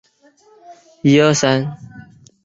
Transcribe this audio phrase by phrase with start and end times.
[0.03, 0.07] 起重
[1.03, 1.73] 机是一种。